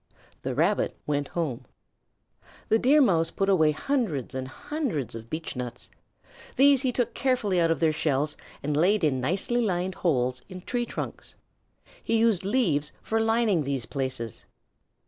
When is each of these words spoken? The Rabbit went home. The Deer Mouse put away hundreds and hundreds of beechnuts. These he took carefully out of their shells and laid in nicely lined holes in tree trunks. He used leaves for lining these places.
The 0.41 0.55
Rabbit 0.55 0.97
went 1.05 1.27
home. 1.27 1.65
The 2.69 2.79
Deer 2.79 3.03
Mouse 3.03 3.29
put 3.29 3.49
away 3.49 3.69
hundreds 3.69 4.33
and 4.33 4.47
hundreds 4.47 5.13
of 5.13 5.29
beechnuts. 5.29 5.91
These 6.55 6.81
he 6.81 6.91
took 6.91 7.13
carefully 7.13 7.61
out 7.61 7.69
of 7.69 7.79
their 7.79 7.91
shells 7.91 8.35
and 8.63 8.75
laid 8.75 9.03
in 9.03 9.21
nicely 9.21 9.61
lined 9.63 9.93
holes 9.93 10.41
in 10.49 10.61
tree 10.61 10.87
trunks. 10.87 11.35
He 12.03 12.17
used 12.17 12.43
leaves 12.43 12.91
for 13.03 13.19
lining 13.19 13.63
these 13.63 13.85
places. 13.85 14.45